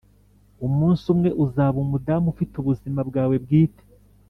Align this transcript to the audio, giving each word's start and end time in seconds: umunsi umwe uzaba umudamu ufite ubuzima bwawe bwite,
umunsi 0.67 1.03
umwe 1.13 1.29
uzaba 1.43 1.77
umudamu 1.85 2.27
ufite 2.33 2.53
ubuzima 2.57 2.99
bwawe 3.09 3.35
bwite, 3.43 3.83